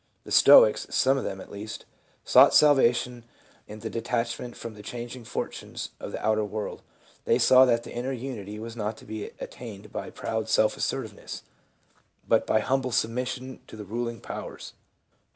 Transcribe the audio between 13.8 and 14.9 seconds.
Euling Powers.